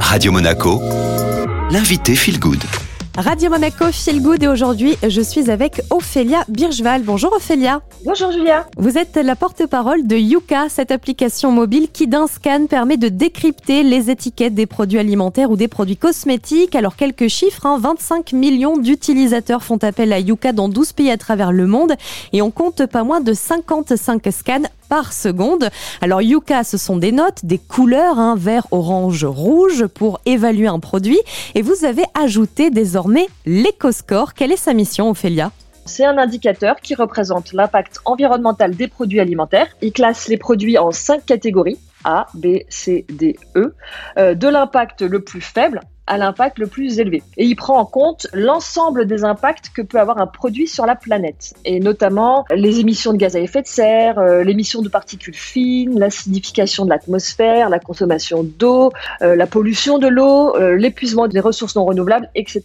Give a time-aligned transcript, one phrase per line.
[0.00, 0.80] Radio Monaco,
[1.70, 2.62] l'invité Feel Good.
[3.16, 7.02] Radio Monaco Feel Good et aujourd'hui je suis avec Ophélia Birgeval.
[7.02, 7.80] Bonjour Ophélia.
[8.04, 8.66] Bonjour Julia.
[8.76, 13.82] Vous êtes la porte-parole de Yuka, cette application mobile qui d'un scan permet de décrypter
[13.82, 16.76] les étiquettes des produits alimentaires ou des produits cosmétiques.
[16.76, 18.36] Alors quelques chiffres, 25 hein.
[18.36, 21.94] millions d'utilisateurs font appel à Yuka dans 12 pays à travers le monde
[22.34, 25.68] et on compte pas moins de 55 scans par seconde.
[26.00, 30.80] Alors Yuka, ce sont des notes, des couleurs, hein, vert, orange, rouge pour évaluer un
[30.80, 31.20] produit.
[31.54, 34.34] Et vous avez ajouté désormais l'éco-score.
[34.34, 35.50] Quelle est sa mission, Ophélia?
[35.84, 39.68] C'est un indicateur qui représente l'impact environnemental des produits alimentaires.
[39.82, 43.74] Il classe les produits en cinq catégories A, B, C, D, E,
[44.18, 47.22] euh, de l'impact le plus faible à l'impact le plus élevé.
[47.36, 50.94] Et il prend en compte l'ensemble des impacts que peut avoir un produit sur la
[50.94, 55.34] planète, et notamment les émissions de gaz à effet de serre, euh, l'émission de particules
[55.34, 58.92] fines, l'acidification de l'atmosphère, la consommation d'eau,
[59.22, 62.62] euh, la pollution de l'eau, euh, l'épuisement des ressources non renouvelables, etc.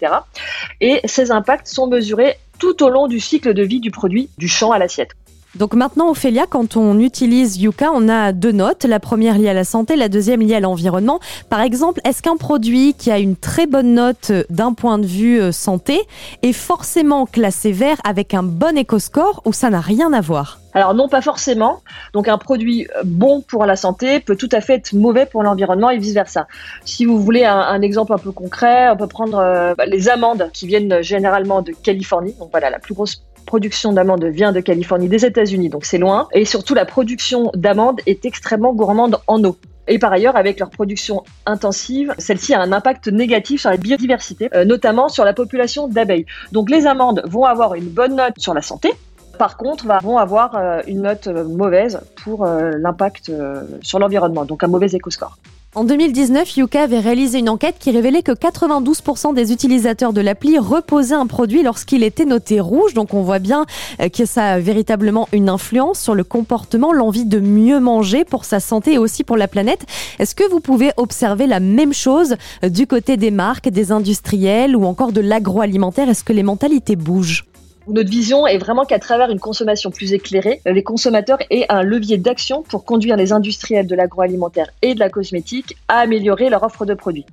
[0.80, 4.48] Et ces impacts sont mesurés tout au long du cycle de vie du produit, du
[4.48, 5.12] champ à l'assiette.
[5.56, 8.86] Donc maintenant, Ophélia, quand on utilise Yuka, on a deux notes.
[8.86, 11.20] La première liée à la santé, la deuxième liée à l'environnement.
[11.50, 15.42] Par exemple, est-ce qu'un produit qui a une très bonne note d'un point de vue
[15.42, 16.00] euh, santé
[16.42, 20.62] est forcément classé vert avec un bon éco-score ou ça n'a rien à voir?
[20.74, 21.82] Alors non, pas forcément.
[22.14, 25.44] Donc un produit euh, bon pour la santé peut tout à fait être mauvais pour
[25.44, 26.48] l'environnement et vice versa.
[26.86, 30.50] Si vous voulez un, exemple un peu concret, on peut prendre euh, bah, les amandes
[30.54, 32.36] qui viennent généralement de Californie.
[32.40, 36.30] Donc voilà, la plus grosse production d'amandes vient de Californie, des États-Unis, donc c'est loin.
[36.32, 39.58] Et surtout, la production d'amandes est extrêmement gourmande en eau.
[39.90, 44.48] Et par ailleurs, avec leur production intensive, celle-ci a un impact négatif sur la biodiversité,
[44.56, 46.26] euh, notamment sur la population d'abeilles.
[46.54, 48.94] Donc les amandes vont avoir une bonne note sur la santé,
[49.38, 53.34] par contre, vont avoir euh, une note euh, mauvaise pour l'impact
[53.82, 55.36] sur l'environnement, donc un mauvais éco-score.
[55.74, 60.60] En 2019, Yuka avait réalisé une enquête qui révélait que 92% des utilisateurs de l'appli
[60.60, 62.94] reposaient un produit lorsqu'il était noté rouge.
[62.94, 63.66] Donc on voit bien
[64.02, 68.44] euh, que ça a véritablement une influence sur le comportement, l'envie de mieux manger pour
[68.44, 69.86] sa santé et aussi pour la planète.
[70.20, 72.36] Est-ce que vous pouvez observer la même chose
[72.66, 76.10] euh, du côté des marques, des industriels ou encore de l'agroalimentaire?
[76.10, 77.46] Est-ce que les mentalités bougent?
[77.92, 82.18] Notre vision est vraiment qu'à travers une consommation plus éclairée, les consommateurs aient un levier
[82.18, 86.86] d'action pour conduire les industriels de l'agroalimentaire et de la cosmétique à améliorer leur offre
[86.86, 87.26] de produits.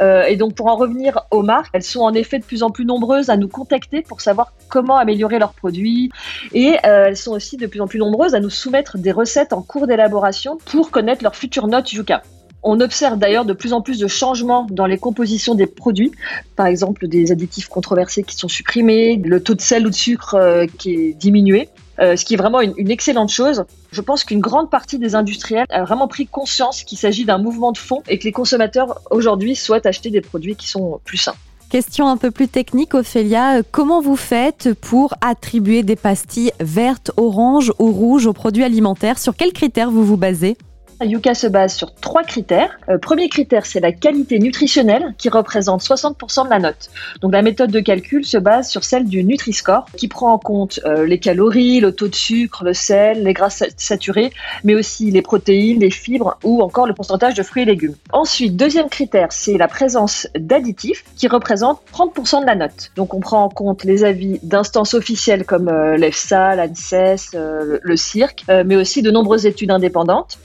[0.00, 2.70] Euh, et donc pour en revenir aux marques, elles sont en effet de plus en
[2.70, 6.10] plus nombreuses à nous contacter pour savoir comment améliorer leurs produits
[6.52, 9.52] et euh, elles sont aussi de plus en plus nombreuses à nous soumettre des recettes
[9.52, 12.22] en cours d'élaboration pour connaître leur future note Yuka.
[12.66, 16.12] On observe d'ailleurs de plus en plus de changements dans les compositions des produits,
[16.56, 20.34] par exemple des additifs controversés qui sont supprimés, le taux de sel ou de sucre
[20.34, 21.68] euh, qui est diminué.
[22.00, 23.64] Euh, ce qui est vraiment une, excellente chose.
[23.92, 27.70] Je pense qu'une grande partie des industriels a vraiment pris conscience qu'il s'agit d'un mouvement
[27.70, 31.36] de fond et que les consommateurs aujourd'hui souhaitent acheter des produits qui sont plus sains.
[31.68, 33.62] Question un peu plus technique, Ophélia.
[33.70, 39.18] Comment vous faites pour attribuer des pastilles vertes, oranges ou rouges aux produits alimentaires?
[39.18, 40.56] Sur quels critères vous vous basez?
[41.02, 42.78] Yuka se base sur trois critères.
[42.88, 46.90] Euh, premier critère, c'est la qualité nutritionnelle qui représente 60% de la note.
[47.20, 50.80] Donc la méthode de calcul se base sur celle du Nutri-Score qui prend en compte
[50.84, 54.32] euh, les calories, le taux de sucre, le sel, les gras saturés,
[54.62, 57.94] mais aussi les protéines, les fibres ou encore le pourcentage de fruits et légumes.
[58.12, 62.92] Ensuite, deuxième critère, c'est la présence d'additifs qui représentent 30% de la note.
[62.96, 68.44] Donc on prend en compte les avis d'instances officielles comme euh, l'EFSA, l'ANSES, le CIRC,
[68.64, 70.38] mais aussi de nombreuses études indépendantes.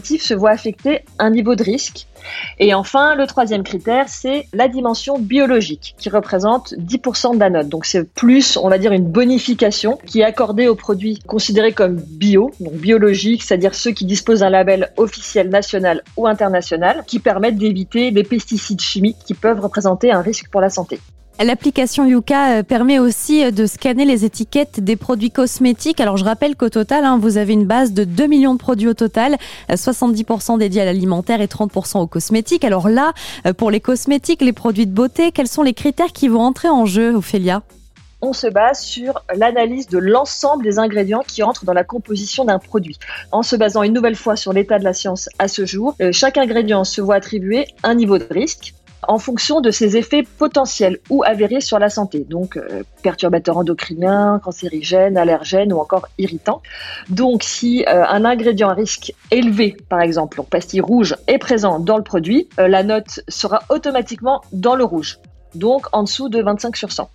[0.00, 2.06] Se voit affecter un niveau de risque.
[2.58, 7.68] Et enfin, le troisième critère, c'est la dimension biologique, qui représente 10% de la note.
[7.68, 11.96] Donc c'est plus, on va dire, une bonification qui est accordée aux produits considérés comme
[11.96, 17.58] bio, donc biologiques, c'est-à-dire ceux qui disposent d'un label officiel national ou international, qui permettent
[17.58, 20.98] d'éviter les pesticides chimiques qui peuvent représenter un risque pour la santé.
[21.42, 26.00] L'application Yuka euh, permet aussi euh, de scanner les étiquettes des produits cosmétiques.
[26.00, 28.86] Alors je rappelle qu'au total, hein, vous avez une base de 2 millions de produits
[28.86, 29.36] au total,
[29.68, 32.64] 70% euh, dédiés à l'alimentaire et 30% aux cosmétiques.
[32.64, 33.12] Alors là,
[33.58, 36.86] pour les cosmétiques, les produits de beauté, quels sont les critères qui vont entrer en
[36.86, 37.62] jeu, Ophélia?
[38.22, 42.60] On se base sur l'analyse de l'ensemble des ingrédients qui entrent dans la composition d'un
[42.60, 42.98] produit.
[43.32, 46.38] En se basant une nouvelle fois sur l'état de la science à ce jour, chaque
[46.38, 48.72] ingrédient se voit attribuer un niveau de risque
[49.08, 54.40] en fonction de ses effets potentiels ou avérés sur la santé, donc euh, perturbateurs endocriniens,
[54.42, 56.62] cancérigènes, allergènes ou encore irritants.
[57.08, 61.78] Donc si euh, un ingrédient à risque élevé, par exemple, en pastille rouge, est présent
[61.78, 65.18] dans le produit, euh, la note sera automatiquement dans le rouge.
[65.54, 67.10] Donc en dessous de 25 sur 100.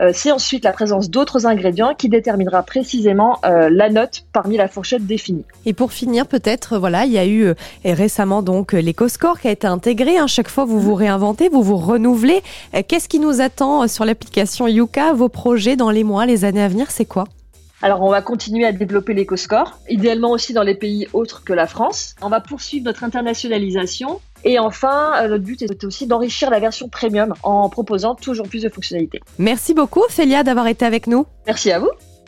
[0.00, 4.68] Euh, c'est ensuite la présence d'autres ingrédients qui déterminera précisément euh, la note parmi la
[4.68, 5.44] fourchette définie.
[5.66, 7.54] Et pour finir, peut-être, voilà, il y a eu euh,
[7.84, 10.18] récemment donc l'EcoScore qui a été intégré.
[10.18, 10.26] Hein.
[10.26, 12.42] Chaque fois, vous vous réinventez, vous vous renouvelez.
[12.88, 15.12] Qu'est-ce qui nous attend sur l'application Yuka?
[15.12, 17.24] Vos projets dans les mois, les années à venir, c'est quoi?
[17.82, 21.66] Alors, on va continuer à développer l'éco-score, idéalement aussi dans les pays autres que la
[21.66, 22.14] France.
[22.22, 24.20] On va poursuivre notre internationalisation.
[24.44, 28.62] Et enfin, euh, notre but est aussi d'enrichir la version premium en proposant toujours plus
[28.62, 29.20] de fonctionnalités.
[29.38, 31.26] Merci beaucoup, Ophélia, d'avoir été avec nous.
[31.46, 31.90] Merci à vous.